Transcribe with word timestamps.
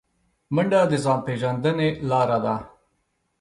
منډه 0.53 0.79
د 0.91 0.93
ځان 1.03 1.19
پیژندنې 1.27 1.89
لاره 2.09 2.37
ده 2.45 2.55